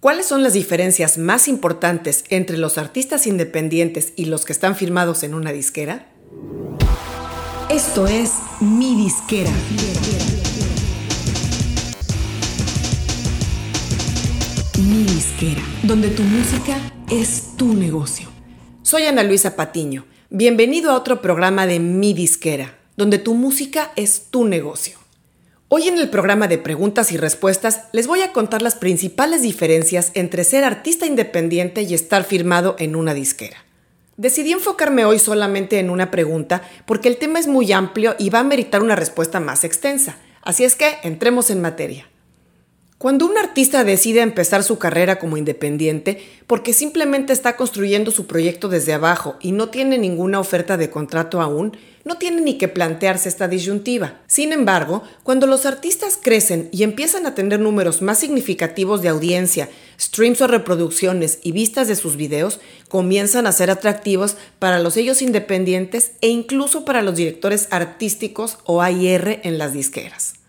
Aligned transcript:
¿Cuáles 0.00 0.24
son 0.24 0.42
las 0.42 0.54
diferencias 0.54 1.18
más 1.18 1.46
importantes 1.46 2.24
entre 2.30 2.56
los 2.56 2.78
artistas 2.78 3.26
independientes 3.26 4.14
y 4.16 4.24
los 4.24 4.46
que 4.46 4.54
están 4.54 4.74
firmados 4.74 5.22
en 5.24 5.34
una 5.34 5.52
disquera? 5.52 6.06
Esto 7.68 8.06
es 8.06 8.32
Mi 8.60 8.94
Disquera. 8.94 9.50
Mi 14.78 15.02
Disquera, 15.04 15.60
donde 15.82 16.08
tu 16.08 16.22
música 16.22 16.78
es 17.10 17.58
tu 17.58 17.74
negocio. 17.74 18.30
Soy 18.80 19.02
Ana 19.02 19.22
Luisa 19.22 19.54
Patiño. 19.54 20.06
Bienvenido 20.30 20.92
a 20.92 20.96
otro 20.96 21.20
programa 21.20 21.66
de 21.66 21.78
Mi 21.78 22.14
Disquera, 22.14 22.78
donde 22.96 23.18
tu 23.18 23.34
música 23.34 23.92
es 23.96 24.28
tu 24.30 24.46
negocio. 24.46 24.99
Hoy 25.72 25.86
en 25.86 25.98
el 25.98 26.10
programa 26.10 26.48
de 26.48 26.58
preguntas 26.58 27.12
y 27.12 27.16
respuestas 27.16 27.84
les 27.92 28.08
voy 28.08 28.22
a 28.22 28.32
contar 28.32 28.60
las 28.60 28.74
principales 28.74 29.42
diferencias 29.42 30.10
entre 30.14 30.42
ser 30.42 30.64
artista 30.64 31.06
independiente 31.06 31.82
y 31.82 31.94
estar 31.94 32.24
firmado 32.24 32.74
en 32.80 32.96
una 32.96 33.14
disquera. 33.14 33.56
Decidí 34.16 34.50
enfocarme 34.50 35.04
hoy 35.04 35.20
solamente 35.20 35.78
en 35.78 35.90
una 35.90 36.10
pregunta 36.10 36.62
porque 36.86 37.06
el 37.06 37.18
tema 37.18 37.38
es 37.38 37.46
muy 37.46 37.70
amplio 37.70 38.16
y 38.18 38.30
va 38.30 38.40
a 38.40 38.44
meritar 38.44 38.82
una 38.82 38.96
respuesta 38.96 39.38
más 39.38 39.62
extensa. 39.62 40.16
Así 40.42 40.64
es 40.64 40.74
que 40.74 40.98
entremos 41.04 41.50
en 41.50 41.60
materia. 41.60 42.09
Cuando 43.00 43.24
un 43.24 43.38
artista 43.38 43.82
decide 43.82 44.20
empezar 44.20 44.62
su 44.62 44.76
carrera 44.76 45.18
como 45.18 45.38
independiente 45.38 46.22
porque 46.46 46.74
simplemente 46.74 47.32
está 47.32 47.56
construyendo 47.56 48.10
su 48.10 48.26
proyecto 48.26 48.68
desde 48.68 48.92
abajo 48.92 49.36
y 49.40 49.52
no 49.52 49.70
tiene 49.70 49.96
ninguna 49.96 50.38
oferta 50.38 50.76
de 50.76 50.90
contrato 50.90 51.40
aún, 51.40 51.74
no 52.04 52.18
tiene 52.18 52.42
ni 52.42 52.58
que 52.58 52.68
plantearse 52.68 53.30
esta 53.30 53.48
disyuntiva. 53.48 54.20
Sin 54.26 54.52
embargo, 54.52 55.02
cuando 55.22 55.46
los 55.46 55.64
artistas 55.64 56.18
crecen 56.22 56.68
y 56.72 56.82
empiezan 56.82 57.24
a 57.24 57.34
tener 57.34 57.58
números 57.58 58.02
más 58.02 58.18
significativos 58.18 59.00
de 59.00 59.08
audiencia, 59.08 59.70
streams 59.98 60.42
o 60.42 60.46
reproducciones 60.46 61.38
y 61.42 61.52
vistas 61.52 61.88
de 61.88 61.96
sus 61.96 62.16
videos, 62.16 62.60
comienzan 62.90 63.46
a 63.46 63.52
ser 63.52 63.70
atractivos 63.70 64.36
para 64.58 64.78
los 64.78 64.92
sellos 64.92 65.22
independientes 65.22 66.12
e 66.20 66.28
incluso 66.28 66.84
para 66.84 67.00
los 67.00 67.16
directores 67.16 67.68
artísticos 67.70 68.58
o 68.64 68.82
AIR 68.82 69.40
en 69.42 69.56
las 69.56 69.72
disqueras. 69.72 70.39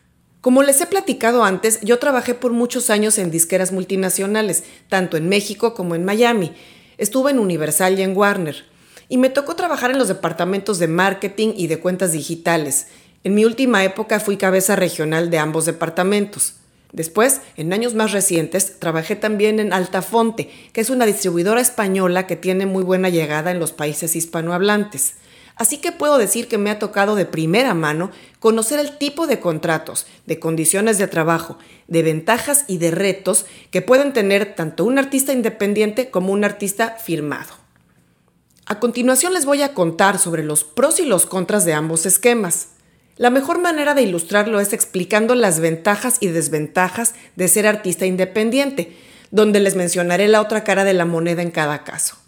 Como 0.42 0.64
les 0.64 0.82
he 0.82 0.88
platicado 0.88 1.44
antes, 1.44 1.80
yo 1.82 2.00
trabajé 2.00 2.34
por 2.34 2.52
muchos 2.52 2.90
años 2.90 3.20
en 3.20 3.30
disqueras 3.30 3.72
multinacionales, 3.72 4.64
tanto 4.90 5.16
en 5.16 5.30
México 5.30 5.76
como 5.76 5.94
en 5.94 6.04
Miami. 6.04 6.52
Estuve 6.98 7.30
en 7.30 7.38
Universal 7.38 8.00
y 8.00 8.02
en 8.02 8.18
Warner 8.18 8.66
y 9.08 9.18
me 9.18 9.30
tocó 9.30 9.56
trabajar 9.56 9.92
en 9.92 10.00
los 10.00 10.08
departamentos 10.08 10.80
de 10.80 10.88
marketing 10.88 11.54
y 11.56 11.68
de 11.68 11.80
cuentas 11.80 12.14
digitales. 12.14 12.88
En 13.24 13.36
mi 13.36 13.46
última 13.46 13.84
época 13.84 14.20
fui 14.20 14.38
cabeza 14.38 14.76
regional 14.76 15.30
de 15.30 15.38
ambos 15.38 15.66
departamentos. 15.66 16.56
Después, 16.92 17.42
en 17.56 17.72
años 17.72 17.94
más 17.94 18.12
recientes, 18.12 18.80
trabajé 18.80 19.16
también 19.16 19.60
en 19.60 19.74
Altafonte, 19.74 20.50
que 20.74 20.82
es 20.82 20.90
una 20.90 21.06
distribuidora 21.06 21.62
española 21.62 22.26
que 22.26 22.36
tiene 22.36 22.66
muy 22.66 22.84
buena 22.84 23.10
llegada 23.10 23.52
en 23.52 23.60
los 23.60 23.74
países 23.74 24.16
hispanohablantes. 24.16 25.14
Así 25.62 25.78
que 25.78 25.92
puedo 25.92 26.18
decir 26.18 26.48
que 26.48 26.58
me 26.58 26.72
ha 26.72 26.80
tocado 26.80 27.14
de 27.14 27.28
primera 27.28 27.76
mano 27.76 28.10
conocer 28.40 28.80
el 28.80 28.98
tipo 28.98 29.28
de 29.28 29.40
contratos, 29.40 30.08
de 30.26 30.40
condiciones 30.40 30.98
de 30.98 31.06
trabajo, 31.06 31.60
de 31.88 32.02
ventajas 32.02 32.66
y 32.68 32.80
de 32.80 32.90
retos 32.90 33.46
que 33.70 33.84
pueden 33.84 34.12
tener 34.12 34.56
tanto 34.56 34.84
un 34.86 34.98
artista 34.98 35.34
independiente 35.34 36.10
como 36.10 36.34
un 36.34 36.44
artista 36.44 36.96
firmado. 36.98 37.54
A 38.66 38.80
continuación 38.80 39.36
les 39.36 39.46
voy 39.46 39.62
a 39.62 39.76
contar 39.76 40.18
sobre 40.18 40.44
los 40.44 40.64
pros 40.64 41.00
y 41.00 41.06
los 41.06 41.28
contras 41.28 41.64
de 41.64 41.74
ambos 41.74 42.08
esquemas. 42.08 42.70
La 43.18 43.30
mejor 43.30 43.62
manera 43.62 43.94
de 43.94 44.02
ilustrarlo 44.02 44.62
es 44.62 44.74
explicando 44.74 45.36
las 45.36 45.60
ventajas 45.60 46.18
y 46.22 46.30
desventajas 46.30 47.14
de 47.36 47.48
ser 47.48 47.68
artista 47.68 48.08
independiente, 48.08 48.98
donde 49.30 49.60
les 49.60 49.76
mencionaré 49.76 50.28
la 50.28 50.42
otra 50.42 50.64
cara 50.64 50.84
de 50.86 50.96
la 50.96 51.06
moneda 51.06 51.44
en 51.44 51.52
cada 51.52 51.84
caso. 51.84 52.21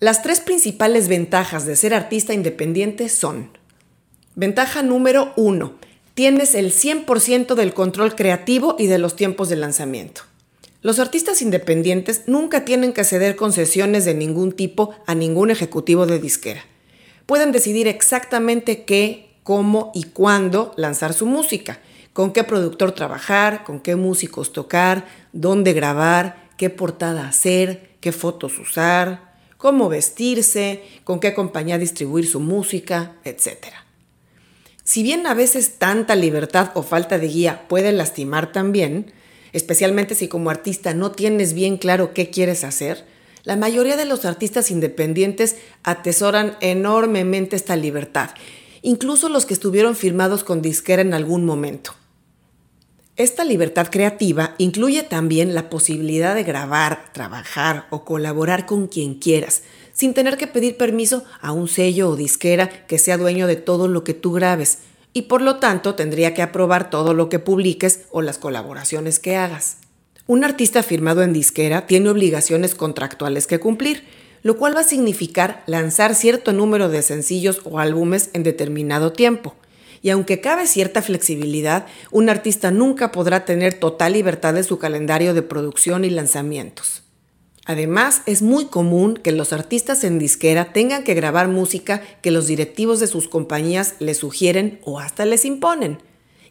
Las 0.00 0.22
tres 0.22 0.40
principales 0.40 1.08
ventajas 1.08 1.66
de 1.66 1.76
ser 1.76 1.92
artista 1.92 2.32
independiente 2.32 3.10
son 3.10 3.50
Ventaja 4.34 4.82
número 4.82 5.34
1. 5.36 5.74
Tienes 6.14 6.54
el 6.54 6.72
100% 6.72 7.54
del 7.54 7.74
control 7.74 8.14
creativo 8.14 8.76
y 8.78 8.86
de 8.86 8.96
los 8.96 9.14
tiempos 9.14 9.50
de 9.50 9.56
lanzamiento. 9.56 10.22
Los 10.80 11.00
artistas 11.00 11.42
independientes 11.42 12.22
nunca 12.26 12.64
tienen 12.64 12.94
que 12.94 13.04
ceder 13.04 13.36
concesiones 13.36 14.06
de 14.06 14.14
ningún 14.14 14.52
tipo 14.52 14.94
a 15.04 15.14
ningún 15.14 15.50
ejecutivo 15.50 16.06
de 16.06 16.18
disquera. 16.18 16.64
Pueden 17.26 17.52
decidir 17.52 17.86
exactamente 17.86 18.84
qué, 18.84 19.36
cómo 19.42 19.92
y 19.94 20.04
cuándo 20.04 20.72
lanzar 20.78 21.12
su 21.12 21.26
música, 21.26 21.78
con 22.14 22.32
qué 22.32 22.42
productor 22.42 22.92
trabajar, 22.92 23.64
con 23.64 23.80
qué 23.80 23.96
músicos 23.96 24.54
tocar, 24.54 25.04
dónde 25.34 25.74
grabar, 25.74 26.48
qué 26.56 26.70
portada 26.70 27.28
hacer, 27.28 27.90
qué 28.00 28.12
fotos 28.12 28.58
usar, 28.58 29.29
cómo 29.60 29.90
vestirse, 29.90 30.82
con 31.04 31.20
qué 31.20 31.34
compañía 31.34 31.76
distribuir 31.76 32.26
su 32.26 32.40
música, 32.40 33.16
etc. 33.24 33.58
Si 34.84 35.02
bien 35.02 35.26
a 35.26 35.34
veces 35.34 35.78
tanta 35.78 36.16
libertad 36.16 36.70
o 36.72 36.82
falta 36.82 37.18
de 37.18 37.28
guía 37.28 37.68
puede 37.68 37.92
lastimar 37.92 38.52
también, 38.52 39.12
especialmente 39.52 40.14
si 40.14 40.28
como 40.28 40.48
artista 40.48 40.94
no 40.94 41.10
tienes 41.12 41.52
bien 41.52 41.76
claro 41.76 42.14
qué 42.14 42.30
quieres 42.30 42.64
hacer, 42.64 43.04
la 43.44 43.56
mayoría 43.56 43.98
de 43.98 44.06
los 44.06 44.24
artistas 44.24 44.70
independientes 44.70 45.56
atesoran 45.82 46.56
enormemente 46.62 47.54
esta 47.54 47.76
libertad, 47.76 48.30
incluso 48.80 49.28
los 49.28 49.44
que 49.44 49.52
estuvieron 49.52 49.94
firmados 49.94 50.42
con 50.42 50.62
disquera 50.62 51.02
en 51.02 51.12
algún 51.12 51.44
momento. 51.44 51.92
Esta 53.20 53.44
libertad 53.44 53.88
creativa 53.90 54.54
incluye 54.56 55.02
también 55.02 55.54
la 55.54 55.68
posibilidad 55.68 56.34
de 56.34 56.42
grabar, 56.42 57.12
trabajar 57.12 57.86
o 57.90 58.02
colaborar 58.02 58.64
con 58.64 58.86
quien 58.86 59.16
quieras, 59.16 59.62
sin 59.92 60.14
tener 60.14 60.38
que 60.38 60.46
pedir 60.46 60.78
permiso 60.78 61.24
a 61.42 61.52
un 61.52 61.68
sello 61.68 62.08
o 62.08 62.16
disquera 62.16 62.86
que 62.86 62.96
sea 62.96 63.18
dueño 63.18 63.46
de 63.46 63.56
todo 63.56 63.88
lo 63.88 64.04
que 64.04 64.14
tú 64.14 64.32
grabes, 64.32 64.78
y 65.12 65.22
por 65.22 65.42
lo 65.42 65.56
tanto 65.56 65.94
tendría 65.94 66.32
que 66.32 66.40
aprobar 66.40 66.88
todo 66.88 67.12
lo 67.12 67.28
que 67.28 67.38
publiques 67.38 68.06
o 68.10 68.22
las 68.22 68.38
colaboraciones 68.38 69.18
que 69.18 69.36
hagas. 69.36 69.76
Un 70.26 70.42
artista 70.42 70.82
firmado 70.82 71.22
en 71.22 71.34
disquera 71.34 71.86
tiene 71.86 72.08
obligaciones 72.08 72.74
contractuales 72.74 73.46
que 73.46 73.60
cumplir, 73.60 74.02
lo 74.42 74.56
cual 74.56 74.74
va 74.74 74.80
a 74.80 74.84
significar 74.84 75.62
lanzar 75.66 76.14
cierto 76.14 76.54
número 76.54 76.88
de 76.88 77.02
sencillos 77.02 77.60
o 77.64 77.80
álbumes 77.80 78.30
en 78.32 78.44
determinado 78.44 79.12
tiempo. 79.12 79.56
Y 80.02 80.10
aunque 80.10 80.40
cabe 80.40 80.66
cierta 80.66 81.02
flexibilidad, 81.02 81.86
un 82.10 82.30
artista 82.30 82.70
nunca 82.70 83.12
podrá 83.12 83.44
tener 83.44 83.74
total 83.74 84.14
libertad 84.14 84.54
de 84.54 84.64
su 84.64 84.78
calendario 84.78 85.34
de 85.34 85.42
producción 85.42 86.04
y 86.04 86.10
lanzamientos. 86.10 87.02
Además, 87.66 88.22
es 88.26 88.42
muy 88.42 88.66
común 88.66 89.14
que 89.14 89.32
los 89.32 89.52
artistas 89.52 90.02
en 90.02 90.18
disquera 90.18 90.72
tengan 90.72 91.04
que 91.04 91.14
grabar 91.14 91.48
música 91.48 92.02
que 92.22 92.30
los 92.30 92.46
directivos 92.46 92.98
de 93.00 93.06
sus 93.06 93.28
compañías 93.28 93.94
les 93.98 94.18
sugieren 94.18 94.80
o 94.84 94.98
hasta 94.98 95.26
les 95.26 95.44
imponen. 95.44 95.98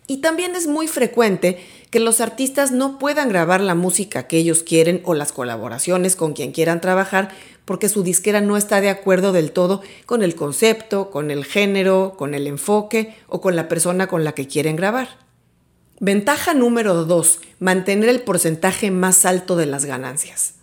Y 0.09 0.17
también 0.17 0.55
es 0.55 0.65
muy 0.65 0.87
frecuente 0.87 1.63
que 1.91 1.99
los 1.99 2.19
artistas 2.19 2.71
no 2.71 2.97
puedan 2.97 3.29
grabar 3.29 3.61
la 3.61 3.75
música 3.75 4.25
que 4.25 4.37
ellos 4.37 4.63
quieren 4.63 5.01
o 5.05 5.13
las 5.13 5.31
colaboraciones 5.31 6.15
con 6.15 6.33
quien 6.33 6.51
quieran 6.51 6.81
trabajar 6.81 7.29
porque 7.63 7.89
su 7.89 8.01
disquera 8.01 8.41
no 8.41 8.57
está 8.57 8.81
de 8.81 8.89
acuerdo 8.89 9.33
del 9.33 9.51
todo 9.51 9.83
con 10.07 10.23
el 10.23 10.33
concepto, 10.33 11.11
con 11.11 11.29
el 11.29 11.45
género, 11.45 12.15
con 12.17 12.33
el 12.33 12.47
enfoque 12.47 13.15
o 13.27 13.39
con 13.39 13.55
la 13.55 13.67
persona 13.67 14.07
con 14.07 14.23
la 14.23 14.31
que 14.31 14.47
quieren 14.47 14.75
grabar. 14.75 15.09
Ventaja 15.99 16.55
número 16.55 17.05
2. 17.05 17.39
Mantener 17.59 18.09
el 18.09 18.23
porcentaje 18.23 18.89
más 18.89 19.25
alto 19.25 19.55
de 19.55 19.67
las 19.67 19.85
ganancias. 19.85 20.55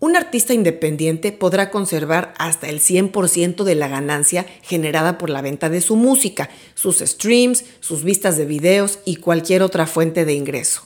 Un 0.00 0.14
artista 0.14 0.54
independiente 0.54 1.32
podrá 1.32 1.70
conservar 1.70 2.32
hasta 2.38 2.68
el 2.68 2.78
100% 2.78 3.64
de 3.64 3.74
la 3.74 3.88
ganancia 3.88 4.46
generada 4.62 5.18
por 5.18 5.28
la 5.28 5.42
venta 5.42 5.68
de 5.70 5.80
su 5.80 5.96
música, 5.96 6.50
sus 6.74 6.98
streams, 6.98 7.64
sus 7.80 8.04
vistas 8.04 8.36
de 8.36 8.44
videos 8.44 9.00
y 9.04 9.16
cualquier 9.16 9.60
otra 9.60 9.88
fuente 9.88 10.24
de 10.24 10.34
ingreso. 10.34 10.82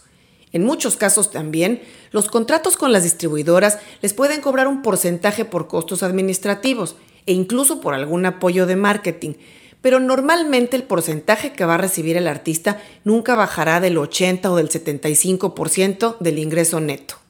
En 0.52 0.64
muchos 0.64 0.96
casos 0.96 1.30
también, 1.30 1.82
los 2.10 2.28
contratos 2.28 2.78
con 2.78 2.90
las 2.90 3.02
distribuidoras 3.02 3.78
les 4.00 4.14
pueden 4.14 4.40
cobrar 4.40 4.66
un 4.66 4.80
porcentaje 4.80 5.44
por 5.44 5.68
costos 5.68 6.02
administrativos 6.02 6.96
e 7.26 7.34
incluso 7.34 7.82
por 7.82 7.92
algún 7.92 8.24
apoyo 8.24 8.64
de 8.64 8.76
marketing, 8.76 9.34
pero 9.82 10.00
normalmente 10.00 10.74
el 10.74 10.84
porcentaje 10.84 11.52
que 11.52 11.66
va 11.66 11.74
a 11.74 11.78
recibir 11.78 12.16
el 12.16 12.28
artista 12.28 12.80
nunca 13.04 13.34
bajará 13.34 13.78
del 13.80 13.98
80 13.98 14.50
o 14.50 14.56
del 14.56 14.70
75% 14.70 16.16
del 16.18 16.38
ingreso 16.38 16.80
neto. 16.80 17.21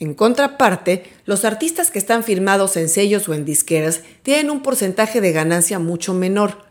En 0.00 0.14
contraparte, 0.14 1.04
los 1.26 1.44
artistas 1.44 1.90
que 1.90 1.98
están 1.98 2.24
firmados 2.24 2.78
en 2.78 2.88
sellos 2.88 3.28
o 3.28 3.34
en 3.34 3.44
disqueras 3.44 4.00
tienen 4.22 4.50
un 4.50 4.62
porcentaje 4.62 5.20
de 5.20 5.30
ganancia 5.30 5.78
mucho 5.78 6.14
menor 6.14 6.64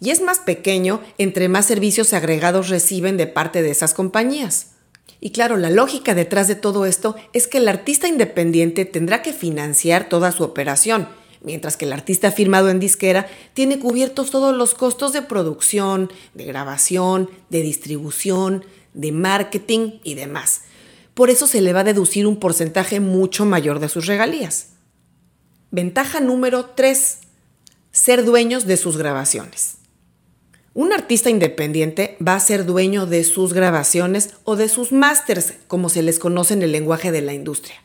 y 0.00 0.10
es 0.10 0.20
más 0.20 0.38
pequeño 0.38 1.00
entre 1.18 1.48
más 1.48 1.66
servicios 1.66 2.12
agregados 2.12 2.68
reciben 2.68 3.16
de 3.16 3.26
parte 3.26 3.62
de 3.62 3.72
esas 3.72 3.92
compañías. 3.92 4.74
Y 5.20 5.30
claro, 5.30 5.56
la 5.56 5.70
lógica 5.70 6.14
detrás 6.14 6.46
de 6.46 6.54
todo 6.54 6.86
esto 6.86 7.16
es 7.32 7.48
que 7.48 7.58
el 7.58 7.66
artista 7.66 8.06
independiente 8.06 8.84
tendrá 8.84 9.20
que 9.20 9.32
financiar 9.32 10.08
toda 10.08 10.30
su 10.30 10.44
operación, 10.44 11.08
mientras 11.42 11.76
que 11.76 11.86
el 11.86 11.92
artista 11.92 12.30
firmado 12.30 12.68
en 12.68 12.78
disquera 12.78 13.26
tiene 13.52 13.80
cubiertos 13.80 14.30
todos 14.30 14.54
los 14.54 14.74
costos 14.74 15.12
de 15.12 15.22
producción, 15.22 16.12
de 16.34 16.44
grabación, 16.44 17.30
de 17.50 17.62
distribución, 17.62 18.64
de 18.94 19.10
marketing 19.10 19.98
y 20.04 20.14
demás 20.14 20.60
por 21.16 21.30
eso 21.30 21.46
se 21.46 21.62
le 21.62 21.72
va 21.72 21.80
a 21.80 21.84
deducir 21.84 22.26
un 22.26 22.36
porcentaje 22.36 23.00
mucho 23.00 23.46
mayor 23.46 23.80
de 23.80 23.88
sus 23.88 24.04
regalías. 24.04 24.72
Ventaja 25.70 26.20
número 26.20 26.66
3. 26.66 27.18
Ser 27.90 28.22
dueños 28.26 28.66
de 28.66 28.76
sus 28.76 28.98
grabaciones. 28.98 29.76
Un 30.74 30.92
artista 30.92 31.30
independiente 31.30 32.18
va 32.20 32.34
a 32.34 32.40
ser 32.40 32.66
dueño 32.66 33.06
de 33.06 33.24
sus 33.24 33.54
grabaciones 33.54 34.34
o 34.44 34.56
de 34.56 34.68
sus 34.68 34.92
masters, 34.92 35.54
como 35.68 35.88
se 35.88 36.02
les 36.02 36.18
conoce 36.18 36.52
en 36.52 36.60
el 36.60 36.72
lenguaje 36.72 37.10
de 37.10 37.22
la 37.22 37.32
industria. 37.32 37.76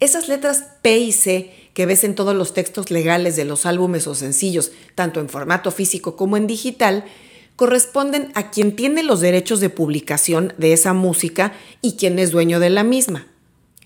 Esas 0.00 0.28
letras 0.28 0.64
P 0.80 0.96
y 0.96 1.12
C 1.12 1.52
que 1.74 1.84
ves 1.84 2.04
en 2.04 2.14
todos 2.14 2.34
los 2.34 2.54
textos 2.54 2.90
legales 2.90 3.36
de 3.36 3.44
los 3.44 3.66
álbumes 3.66 4.06
o 4.06 4.14
sencillos, 4.14 4.72
tanto 4.94 5.20
en 5.20 5.28
formato 5.28 5.72
físico 5.72 6.16
como 6.16 6.38
en 6.38 6.46
digital, 6.46 7.04
corresponden 7.56 8.32
a 8.34 8.50
quien 8.50 8.74
tiene 8.74 9.02
los 9.02 9.20
derechos 9.20 9.60
de 9.60 9.70
publicación 9.70 10.54
de 10.58 10.72
esa 10.72 10.92
música 10.92 11.52
y 11.80 11.96
quien 11.96 12.18
es 12.18 12.30
dueño 12.30 12.60
de 12.60 12.70
la 12.70 12.82
misma. 12.82 13.26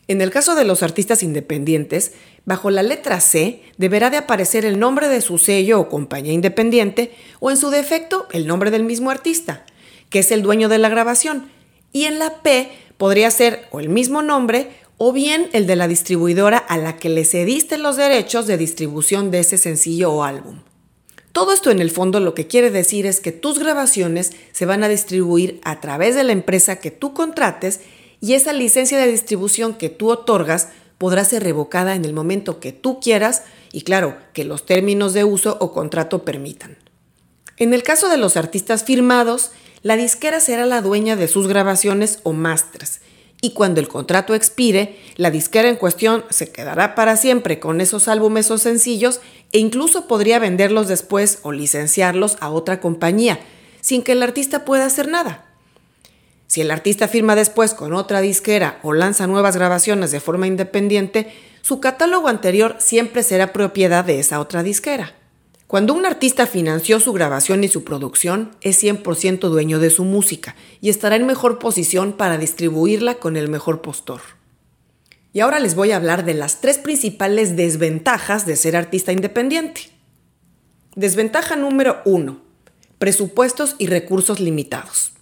En 0.09 0.21
el 0.21 0.31
caso 0.31 0.55
de 0.55 0.65
los 0.65 0.83
artistas 0.85 1.23
independientes, 1.23 2.13
bajo 2.45 2.71
la 2.71 2.85
letra 2.85 3.21
C 3.21 3.63
deberá 3.77 4.09
de 4.09 4.19
aparecer 4.19 4.65
el 4.65 4.79
nombre 4.79 5.09
de 5.09 5.21
su 5.21 5.37
sello 5.37 5.81
o 5.81 5.89
compañía 5.89 6.33
independiente 6.33 7.13
o 7.41 7.51
en 7.51 7.57
su 7.57 7.71
defecto 7.71 8.29
el 8.33 8.47
nombre 8.47 8.71
del 8.71 8.85
mismo 8.85 9.11
artista, 9.11 9.67
que 10.09 10.21
es 10.21 10.31
el 10.31 10.43
dueño 10.43 10.69
de 10.69 10.79
la 10.79 10.89
grabación, 10.89 11.51
y 11.93 12.05
en 12.05 12.21
la 12.21 12.43
P 12.43 12.71
podría 12.99 13.31
ser 13.31 13.67
o 13.73 13.81
el 13.81 13.89
mismo 13.89 14.23
nombre 14.23 14.71
o 14.97 15.13
bien 15.13 15.49
el 15.53 15.67
de 15.67 15.77
la 15.77 15.89
distribuidora 15.89 16.59
a 16.59 16.79
la 16.79 16.97
que 16.97 17.09
le 17.09 17.25
cediste 17.25 17.77
los 17.77 17.97
derechos 17.97 18.47
de 18.47 18.57
distribución 18.57 19.31
de 19.31 19.41
ese 19.41 19.59
sencillo 19.59 20.13
o 20.13 20.23
álbum. 20.23 20.61
Todo 21.37 21.53
esto 21.53 21.71
en 21.71 21.81
el 21.81 21.91
fondo 21.91 22.19
lo 22.19 22.33
que 22.33 22.47
quiere 22.47 22.71
decir 22.71 23.05
es 23.05 23.21
que 23.21 23.31
tus 23.31 23.59
grabaciones 23.59 24.33
se 24.53 24.65
van 24.65 24.83
a 24.83 24.89
distribuir 24.89 25.61
a 25.65 25.83
través 25.83 26.15
de 26.15 26.25
la 26.25 26.33
empresa 26.33 26.77
que 26.77 26.91
tú 26.91 27.13
contrates 27.13 27.81
y 28.23 28.33
esa 28.33 28.55
licencia 28.55 28.97
de 28.97 29.13
distribución 29.13 29.75
que 29.75 29.91
tú 29.91 30.11
otorgas 30.11 30.69
podrá 30.97 31.27
ser 31.27 31.43
revocada 31.43 31.95
en 31.95 32.07
el 32.07 32.15
momento 32.15 32.59
que 32.59 32.73
tú 32.73 33.01
quieras 33.01 33.43
y 33.71 33.83
claro, 33.83 34.17
que 34.33 34.45
los 34.45 34.65
términos 34.65 35.13
de 35.13 35.25
uso 35.25 35.59
o 35.61 35.75
contrato 35.75 36.25
permitan. 36.25 36.79
En 37.59 37.75
el 37.75 37.83
caso 37.83 38.09
de 38.09 38.17
los 38.17 38.39
artistas 38.39 38.85
firmados, 38.85 39.51
la 39.83 39.99
disquera 39.99 40.41
será 40.41 40.65
la 40.65 40.81
dueña 40.81 41.17
de 41.17 41.29
sus 41.29 41.49
grabaciones 41.49 42.21
o 42.23 42.33
masters 42.33 43.01
y 43.47 43.51
cuando 43.51 43.79
el 43.79 43.87
contrato 43.87 44.35
expire, 44.35 44.99
la 45.15 45.31
disquera 45.31 45.69
en 45.69 45.77
cuestión 45.77 46.25
se 46.31 46.51
quedará 46.51 46.97
para 46.97 47.17
siempre 47.17 47.61
con 47.61 47.81
esos 47.81 48.09
álbumes 48.09 48.51
o 48.51 48.59
sencillos 48.59 49.21
e 49.53 49.61
incluso 49.61 50.09
podría 50.09 50.41
venderlos 50.41 50.89
después 50.89 51.39
o 51.43 51.53
licenciarlos 51.53 52.39
a 52.41 52.51
otra 52.51 52.81
compañía, 52.81 53.39
sin 53.81 54.03
que 54.03 54.13
el 54.13 54.25
artista 54.25 54.65
pueda 54.65 54.85
hacer 54.85 55.07
nada. 55.07 55.47
Si 56.49 56.61
el 56.61 56.73
artista 56.73 57.07
firma 57.07 57.37
después 57.37 57.73
con 57.73 57.95
otra 57.95 58.21
disquera 58.21 58.81
o 58.83 58.95
lanza 58.95 59.29
nuevas 59.29 59.57
grabaciones 59.57 60.11
de 60.11 60.19
forma 60.19 60.49
independiente, 60.49 61.33
su 61.63 61.79
catálogo 61.79 62.27
anterior 62.27 62.75
siempre 62.81 63.23
será 63.23 63.53
propiedad 63.53 64.05
de 64.05 64.19
esa 64.19 64.41
otra 64.41 64.65
disquera. 64.65 65.15
Cuando 65.67 65.95
un 65.95 66.07
artista 66.07 66.47
financió 66.47 67.01
su 67.01 67.13
grabación 67.13 67.65
y 67.65 67.69
su 67.69 67.83
producción, 67.83 68.53
es 68.61 68.81
100% 68.83 69.49
dueño 69.49 69.81
de 69.81 69.91
su 69.91 70.05
música 70.05 70.55
y 70.81 70.91
estará 70.91 71.17
en 71.17 71.27
mejor 71.27 71.59
posición 71.59 72.13
para 72.13 72.39
distribuirla 72.39 73.17
con 73.17 73.37
el 73.37 73.49
mejor 73.49 73.83
postor. 73.83 74.21
Y 75.33 75.41
ahora 75.41 75.59
les 75.59 75.75
voy 75.75 75.91
a 75.91 75.97
hablar 75.97 76.25
de 76.25 76.35
las 76.35 76.61
tres 76.61 76.79
principales 76.79 77.57
desventajas 77.57 78.47
de 78.47 78.55
ser 78.55 78.77
artista 78.77 79.11
independiente. 79.11 79.91
Desventaja 80.95 81.57
número 81.57 82.01
1. 82.05 82.41
Presupuestos 82.99 83.75
y 83.79 83.89
recursos 83.89 84.39
limitados. 84.39 85.15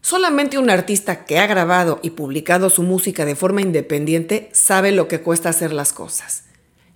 Solamente 0.00 0.58
un 0.58 0.70
artista 0.70 1.24
que 1.24 1.38
ha 1.38 1.46
grabado 1.46 2.00
y 2.02 2.10
publicado 2.10 2.68
su 2.68 2.82
música 2.82 3.24
de 3.24 3.36
forma 3.36 3.62
independiente 3.62 4.50
sabe 4.52 4.90
lo 4.90 5.06
que 5.06 5.20
cuesta 5.20 5.50
hacer 5.50 5.72
las 5.72 5.92
cosas 5.92 6.42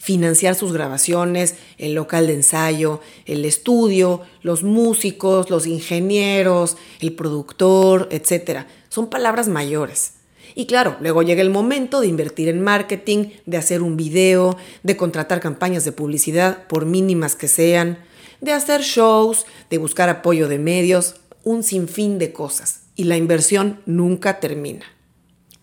financiar 0.07 0.55
sus 0.55 0.73
grabaciones, 0.73 1.57
el 1.79 1.95
local 1.95 2.29
de 2.29 2.35
ensayo, 2.35 3.01
el 3.25 3.45
estudio, 3.45 4.21
los 4.41 4.63
músicos, 4.63 5.51
los 5.51 5.67
ingenieros, 5.67 6.77
el 7.01 7.13
productor, 7.13 8.09
etc. 8.13 8.67
Son 8.89 9.11
palabras 9.11 9.49
mayores. 9.49 10.13
Y 10.55 10.67
claro, 10.67 10.97
luego 11.01 11.25
llega 11.25 11.43
el 11.43 11.51
momento 11.51 12.01
de 12.01 12.07
invertir 12.07 12.49
en 12.49 12.61
marketing, 12.61 13.31
de 13.47 13.57
hacer 13.57 13.83
un 13.83 13.97
video, 13.97 14.57
de 14.85 14.97
contratar 14.97 15.41
campañas 15.41 15.85
de 15.85 15.91
publicidad, 15.91 16.69
por 16.69 16.87
mínimas 16.87 17.35
que 17.35 17.49
sean, 17.49 17.99
de 18.41 18.53
hacer 18.53 18.83
shows, 18.83 19.45
de 19.71 19.79
buscar 19.79 20.09
apoyo 20.09 20.47
de 20.47 20.61
medios, 20.61 21.17
un 21.43 21.65
sinfín 21.65 22.21
de 22.21 22.33
cosas. 22.33 22.83
Y 22.95 23.05
la 23.05 23.17
inversión 23.17 23.81
nunca 23.87 24.39
termina. 24.39 24.85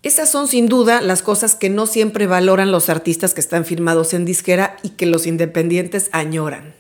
Esas 0.04 0.30
son 0.30 0.50
sin 0.50 0.68
duda 0.68 1.00
las 1.00 1.22
cosas 1.22 1.56
que 1.56 1.70
no 1.70 1.86
siempre 1.86 2.28
valoran 2.28 2.74
los 2.74 2.90
artistas 2.90 3.34
que 3.34 3.40
están 3.40 3.64
firmados 3.64 4.14
en 4.14 4.26
disquera 4.26 4.76
y 4.84 4.90
que 4.90 5.06
los 5.06 5.26
independientes 5.26 6.10
añoran. 6.12 6.76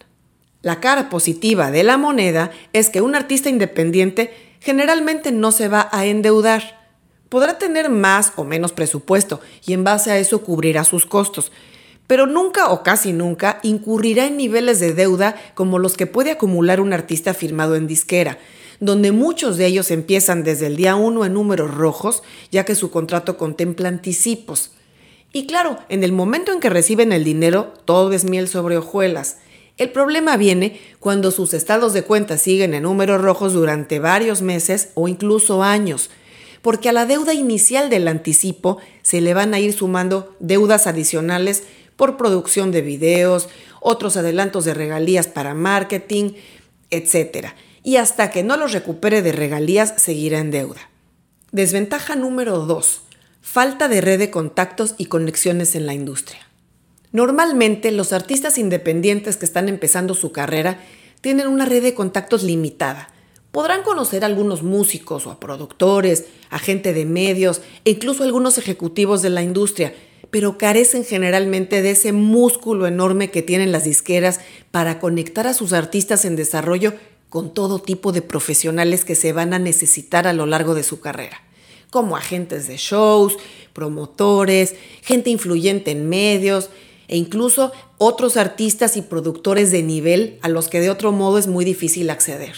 La 0.61 0.81
cara 0.81 1.09
positiva 1.09 1.71
de 1.71 1.83
la 1.83 1.97
moneda 1.97 2.51
es 2.73 2.89
que 2.89 2.99
un 2.99 3.15
artista 3.15 3.47
independiente 3.49 4.33
generalmente 4.59 5.31
no 5.31 5.53
se 5.53 5.69
va 5.69 5.87
a 5.93 6.05
endeudar. 6.05 6.85
Podrá 7.29 7.57
tener 7.57 7.89
más 7.89 8.33
o 8.35 8.43
menos 8.43 8.73
presupuesto 8.73 9.39
y 9.65 9.71
en 9.71 9.85
base 9.85 10.11
a 10.11 10.17
eso 10.17 10.41
cubrirá 10.41 10.83
sus 10.83 11.05
costos, 11.05 11.53
pero 12.07 12.27
nunca 12.27 12.71
o 12.71 12.83
casi 12.83 13.13
nunca 13.13 13.59
incurrirá 13.63 14.25
en 14.25 14.35
niveles 14.35 14.81
de 14.81 14.93
deuda 14.93 15.37
como 15.53 15.79
los 15.79 15.95
que 15.95 16.07
puede 16.07 16.31
acumular 16.31 16.81
un 16.81 16.91
artista 16.91 17.33
firmado 17.33 17.77
en 17.77 17.87
disquera, 17.87 18.37
donde 18.85 19.13
muchos 19.13 19.55
de 19.55 19.65
ellos 19.65 19.91
empiezan 19.91 20.43
desde 20.43 20.67
el 20.67 20.75
día 20.75 20.97
1 20.97 21.25
en 21.25 21.33
números 21.33 21.73
rojos, 21.73 22.21
ya 22.51 22.65
que 22.65 22.75
su 22.75 22.91
contrato 22.91 23.37
contempla 23.37 23.87
anticipos. 23.87 24.71
Y 25.31 25.47
claro, 25.47 25.79
en 25.87 26.03
el 26.03 26.11
momento 26.11 26.51
en 26.51 26.59
que 26.59 26.69
reciben 26.69 27.13
el 27.13 27.23
dinero, 27.23 27.73
todo 27.85 28.11
es 28.11 28.25
miel 28.25 28.49
sobre 28.49 28.77
hojuelas. 28.77 29.37
El 29.77 29.91
problema 29.91 30.35
viene 30.35 30.81
cuando 30.99 31.31
sus 31.31 31.53
estados 31.53 31.93
de 31.93 32.03
cuenta 32.03 32.37
siguen 32.37 32.73
en 32.73 32.83
números 32.83 33.21
rojos 33.21 33.53
durante 33.53 33.99
varios 33.99 34.41
meses 34.41 34.89
o 34.95 35.07
incluso 35.07 35.63
años, 35.63 36.09
porque 36.61 36.89
a 36.89 36.93
la 36.93 37.05
deuda 37.05 37.33
inicial 37.33 37.89
del 37.89 38.09
anticipo 38.09 38.79
se 39.01 39.21
le 39.21 39.33
van 39.33 39.53
a 39.53 39.61
ir 39.61 39.71
sumando 39.71 40.35
deudas 40.41 40.87
adicionales 40.87 41.63
por 41.95 42.17
producción 42.17 42.71
de 42.73 42.81
videos, 42.81 43.47
otros 43.79 44.17
adelantos 44.17 44.65
de 44.65 44.73
regalías 44.73 45.27
para 45.27 45.53
marketing, 45.53 46.33
etc 46.91 47.53
y 47.83 47.97
hasta 47.97 48.31
que 48.31 48.43
no 48.43 48.57
los 48.57 48.71
recupere 48.71 49.21
de 49.21 49.33
regalías 49.33 49.93
seguirá 49.97 50.39
en 50.39 50.51
deuda. 50.51 50.89
Desventaja 51.51 52.15
número 52.15 52.59
2. 52.59 53.01
Falta 53.41 53.89
de 53.89 54.01
red 54.01 54.17
de 54.17 54.31
contactos 54.31 54.95
y 54.97 55.05
conexiones 55.05 55.75
en 55.75 55.85
la 55.85 55.93
industria. 55.93 56.47
Normalmente 57.11 57.91
los 57.91 58.13
artistas 58.13 58.57
independientes 58.57 59.37
que 59.37 59.45
están 59.45 59.69
empezando 59.69 60.15
su 60.15 60.31
carrera 60.31 60.79
tienen 61.21 61.47
una 61.47 61.65
red 61.65 61.83
de 61.83 61.93
contactos 61.93 62.41
limitada. 62.41 63.09
Podrán 63.51 63.83
conocer 63.83 64.23
a 64.23 64.27
algunos 64.27 64.63
músicos 64.63 65.27
o 65.27 65.31
a 65.31 65.39
productores, 65.39 66.25
a 66.49 66.57
gente 66.57 66.93
de 66.93 67.05
medios 67.05 67.61
e 67.85 67.91
incluso 67.91 68.23
algunos 68.23 68.57
ejecutivos 68.57 69.21
de 69.21 69.29
la 69.29 69.43
industria, 69.43 69.93
pero 70.31 70.57
carecen 70.57 71.05
generalmente 71.05 71.83
de 71.83 71.91
ese 71.91 72.13
músculo 72.13 72.87
enorme 72.87 73.29
que 73.29 73.43
tienen 73.43 73.71
las 73.71 73.83
disqueras 73.83 74.39
para 74.71 74.99
conectar 74.99 75.45
a 75.45 75.53
sus 75.53 75.73
artistas 75.73 76.25
en 76.25 76.35
desarrollo 76.35 76.93
con 77.33 77.51
todo 77.51 77.79
tipo 77.79 78.11
de 78.11 78.21
profesionales 78.21 79.05
que 79.05 79.15
se 79.15 79.33
van 79.33 79.55
a 79.55 79.57
necesitar 79.57 80.27
a 80.27 80.33
lo 80.33 80.45
largo 80.45 80.75
de 80.75 80.83
su 80.83 80.99
carrera, 80.99 81.41
como 81.89 82.15
agentes 82.15 82.67
de 82.67 82.77
shows, 82.77 83.37
promotores, 83.73 84.75
gente 85.01 85.31
influyente 85.31 85.89
en 85.89 86.07
medios 86.07 86.69
e 87.07 87.17
incluso 87.17 87.71
otros 87.97 88.37
artistas 88.37 88.97
y 88.97 89.01
productores 89.01 89.71
de 89.71 89.81
nivel 89.81 90.37
a 90.43 90.47
los 90.47 90.67
que 90.67 90.79
de 90.79 90.91
otro 90.91 91.11
modo 91.11 91.39
es 91.39 91.47
muy 91.47 91.65
difícil 91.65 92.11
acceder. 92.11 92.53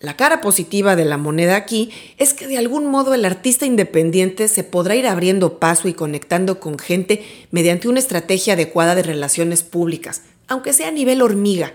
La 0.00 0.16
cara 0.16 0.40
positiva 0.40 0.96
de 0.96 1.04
la 1.04 1.18
moneda 1.18 1.56
aquí 1.56 1.90
es 2.16 2.32
que 2.32 2.46
de 2.46 2.56
algún 2.56 2.86
modo 2.86 3.12
el 3.12 3.26
artista 3.26 3.66
independiente 3.66 4.48
se 4.48 4.64
podrá 4.64 4.96
ir 4.96 5.06
abriendo 5.06 5.58
paso 5.58 5.86
y 5.86 5.92
conectando 5.92 6.60
con 6.60 6.78
gente 6.78 7.26
mediante 7.50 7.88
una 7.88 7.98
estrategia 7.98 8.54
adecuada 8.54 8.94
de 8.94 9.02
relaciones 9.02 9.62
públicas, 9.62 10.22
aunque 10.46 10.72
sea 10.72 10.88
a 10.88 10.92
nivel 10.92 11.20
hormiga, 11.20 11.74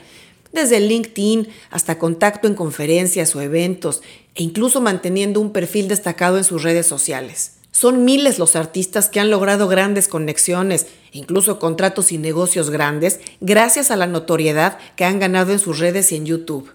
desde 0.53 0.79
LinkedIn 0.79 1.49
hasta 1.69 1.99
contacto 1.99 2.47
en 2.47 2.55
conferencias 2.55 3.35
o 3.35 3.41
eventos 3.41 4.01
e 4.35 4.43
incluso 4.43 4.79
manteniendo 4.79 5.41
un 5.41 5.51
perfil 5.51 5.87
destacado 5.87 6.37
en 6.37 6.43
sus 6.43 6.63
redes 6.63 6.87
sociales. 6.87 7.57
Son 7.71 8.05
miles 8.05 8.37
los 8.37 8.55
artistas 8.55 9.09
que 9.09 9.19
han 9.19 9.31
logrado 9.31 9.67
grandes 9.67 10.07
conexiones, 10.07 10.85
incluso 11.11 11.57
contratos 11.57 12.11
y 12.11 12.19
negocios 12.19 12.69
grandes, 12.69 13.19
gracias 13.41 13.89
a 13.89 13.95
la 13.95 14.05
notoriedad 14.05 14.77
que 14.95 15.05
han 15.05 15.19
ganado 15.19 15.51
en 15.51 15.59
sus 15.59 15.79
redes 15.79 16.11
y 16.11 16.17
en 16.17 16.27
YouTube. 16.27 16.71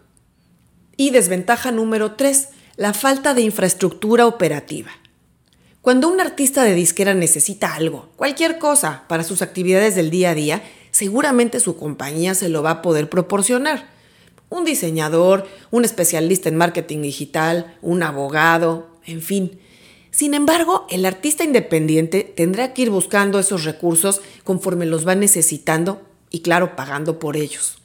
Y 0.96 1.10
desventaja 1.10 1.70
número 1.70 2.16
3, 2.16 2.48
la 2.76 2.92
falta 2.94 3.32
de 3.32 3.42
infraestructura 3.42 4.26
operativa. 4.26 4.90
Cuando 5.80 6.08
un 6.08 6.20
artista 6.20 6.64
de 6.64 6.74
disquera 6.74 7.14
necesita 7.14 7.74
algo, 7.74 8.08
cualquier 8.16 8.58
cosa, 8.58 9.04
para 9.08 9.22
sus 9.22 9.40
actividades 9.40 9.94
del 9.94 10.10
día 10.10 10.30
a 10.30 10.34
día, 10.34 10.62
seguramente 10.90 11.60
su 11.60 11.76
compañía 11.76 12.34
se 12.34 12.48
lo 12.48 12.62
va 12.62 12.70
a 12.70 12.82
poder 12.82 13.08
proporcionar. 13.08 13.88
Un 14.50 14.64
diseñador, 14.64 15.46
un 15.70 15.84
especialista 15.84 16.48
en 16.48 16.56
marketing 16.56 17.02
digital, 17.02 17.76
un 17.82 18.02
abogado, 18.02 18.88
en 19.04 19.20
fin. 19.20 19.60
Sin 20.10 20.34
embargo, 20.34 20.86
el 20.90 21.04
artista 21.04 21.44
independiente 21.44 22.22
tendrá 22.22 22.72
que 22.72 22.82
ir 22.82 22.90
buscando 22.90 23.38
esos 23.38 23.64
recursos 23.64 24.20
conforme 24.44 24.86
los 24.86 25.06
va 25.06 25.14
necesitando 25.14 26.02
y 26.30 26.40
claro, 26.40 26.76
pagando 26.76 27.18
por 27.18 27.36
ellos. 27.36 27.78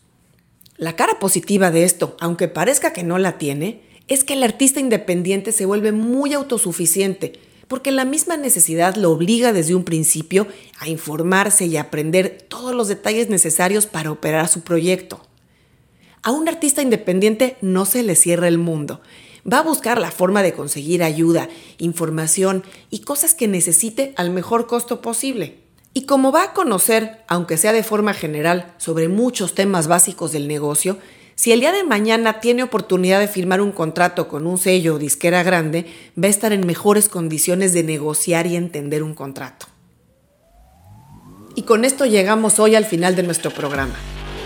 La 0.78 0.96
cara 0.96 1.20
positiva 1.20 1.70
de 1.70 1.84
esto, 1.84 2.18
aunque 2.20 2.48
parezca 2.48 2.94
que 2.94 3.04
no 3.04 3.18
la 3.18 3.38
tiene, 3.38 3.82
es 4.08 4.24
que 4.24 4.34
el 4.34 4.44
artista 4.44 4.80
independiente 4.80 5.52
se 5.52 5.66
vuelve 5.66 5.92
muy 5.92 6.34
autosuficiente, 6.34 7.34
porque 7.68 7.92
la 7.92 8.06
misma 8.06 8.38
necesidad 8.38 8.96
lo 8.96 9.12
obliga 9.12 9.54
desde 9.54 9.76
un 9.76 9.84
principio 9.84 10.48
a 10.80 10.90
informarse 10.90 11.66
y 11.66 11.78
aprender 11.78 12.46
todos 12.48 12.74
los 12.74 12.88
detalles 12.88 13.30
necesarios 13.30 13.86
para 13.86 14.12
operar 14.12 14.48
su 14.48 14.62
proyecto. 14.62 15.22
A 16.22 16.32
un 16.32 16.48
artista 16.48 16.82
independiente 16.82 17.58
no 17.62 17.86
se 17.86 18.04
le 18.04 18.16
cierra 18.16 18.48
el 18.48 18.58
mundo. 18.58 19.02
Va 19.52 19.60
a 19.60 19.64
buscar 19.64 20.00
la 20.00 20.10
forma 20.10 20.42
de 20.42 20.54
conseguir 20.54 21.04
ayuda, 21.04 21.50
información 21.78 22.64
y 22.90 23.00
cosas 23.00 23.34
que 23.34 23.50
necesite 23.50 24.14
al 24.16 24.30
mejor 24.30 24.68
costo 24.68 25.02
posible. 25.02 25.60
Y 25.94 26.06
como 26.06 26.32
va 26.32 26.44
a 26.44 26.54
conocer, 26.54 27.24
aunque 27.28 27.58
sea 27.58 27.74
de 27.74 27.84
forma 27.84 28.14
general, 28.14 28.74
sobre 28.78 29.10
muchos 29.10 29.54
temas 29.54 29.88
básicos 29.88 30.32
del 30.32 30.48
negocio, 30.48 30.98
si 31.36 31.52
el 31.52 31.60
día 31.60 31.72
de 31.72 31.84
mañana 31.84 32.40
tiene 32.40 32.64
oportunidad 32.64 33.20
de 33.20 33.28
firmar 33.28 33.62
un 33.62 33.72
contrato 33.72 34.28
con 34.28 34.46
un 34.46 34.58
sello 34.58 34.96
o 34.96 35.00
disquera 35.00 35.44
grande, 35.44 35.86
va 36.22 36.28
a 36.28 36.32
estar 36.32 36.54
en 36.54 36.66
mejores 36.66 37.10
condiciones 37.10 37.74
de 37.74 37.84
negociar 37.84 38.48
y 38.48 38.56
entender 38.56 39.04
un 39.04 39.16
contrato. 39.16 39.68
Y 41.56 41.64
con 41.64 41.86
esto 41.86 42.06
llegamos 42.06 42.60
hoy 42.60 42.76
al 42.76 42.86
final 42.86 43.16
de 43.16 43.24
nuestro 43.24 43.52
programa. 43.52 43.96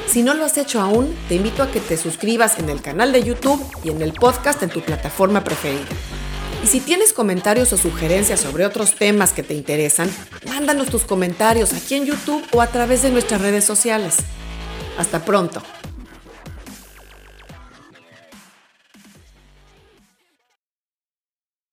Si 0.07 0.23
no 0.23 0.33
lo 0.33 0.45
has 0.45 0.57
hecho 0.57 0.79
aún, 0.79 1.13
te 1.27 1.35
invito 1.35 1.63
a 1.63 1.71
que 1.71 1.79
te 1.79 1.97
suscribas 1.97 2.59
en 2.59 2.69
el 2.69 2.81
canal 2.81 3.11
de 3.11 3.23
YouTube 3.23 3.61
y 3.83 3.89
en 3.89 4.01
el 4.01 4.13
podcast 4.13 4.63
en 4.63 4.69
tu 4.69 4.81
plataforma 4.81 5.43
preferida. 5.43 5.85
Y 6.63 6.67
si 6.67 6.79
tienes 6.79 7.13
comentarios 7.13 7.71
o 7.73 7.77
sugerencias 7.77 8.39
sobre 8.39 8.65
otros 8.65 8.95
temas 8.95 9.31
que 9.31 9.43
te 9.43 9.53
interesan, 9.53 10.09
mándanos 10.47 10.87
tus 10.89 11.03
comentarios 11.03 11.73
aquí 11.73 11.95
en 11.95 12.05
YouTube 12.05 12.43
o 12.51 12.61
a 12.61 12.67
través 12.67 13.01
de 13.01 13.09
nuestras 13.09 13.41
redes 13.41 13.65
sociales. 13.65 14.15
Hasta 14.97 15.23
pronto. 15.23 15.61